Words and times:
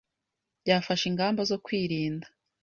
byafashe 0.61 1.03
ingamba 1.11 1.41
zo 1.49 1.57
kwirinda 1.65 2.27